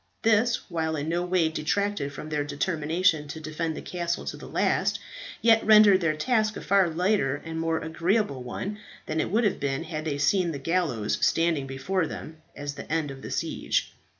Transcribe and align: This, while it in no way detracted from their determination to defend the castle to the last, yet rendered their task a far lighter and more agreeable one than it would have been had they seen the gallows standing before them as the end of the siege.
This, 0.23 0.61
while 0.67 0.95
it 0.95 1.01
in 1.01 1.09
no 1.09 1.21
way 1.23 1.47
detracted 1.47 2.11
from 2.11 2.29
their 2.29 2.43
determination 2.43 3.27
to 3.27 3.39
defend 3.39 3.77
the 3.77 3.83
castle 3.83 4.25
to 4.25 4.35
the 4.35 4.47
last, 4.47 4.99
yet 5.43 5.63
rendered 5.63 6.01
their 6.01 6.15
task 6.15 6.57
a 6.57 6.61
far 6.61 6.89
lighter 6.89 7.39
and 7.45 7.59
more 7.59 7.77
agreeable 7.77 8.41
one 8.41 8.79
than 9.05 9.19
it 9.19 9.29
would 9.29 9.43
have 9.43 9.59
been 9.59 9.83
had 9.83 10.05
they 10.05 10.17
seen 10.17 10.53
the 10.53 10.57
gallows 10.57 11.19
standing 11.21 11.67
before 11.67 12.07
them 12.07 12.37
as 12.55 12.73
the 12.73 12.91
end 12.91 13.11
of 13.11 13.21
the 13.21 13.29
siege. 13.29 13.93